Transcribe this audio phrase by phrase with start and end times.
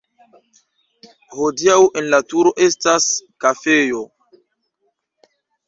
[1.35, 3.07] Hodiaŭ en la turo estas
[3.47, 4.03] kafejo.